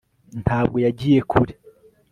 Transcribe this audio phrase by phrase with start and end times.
[0.43, 1.53] ntabwo yagiye kure